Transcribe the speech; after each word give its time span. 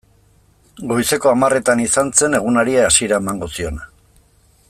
Goizeko 0.91 1.33
hamarretan 1.33 1.83
izan 1.83 2.09
zen 2.21 2.39
egunari 2.39 2.77
hasiera 2.87 3.23
emango 3.25 3.51
ziona. 3.59 3.89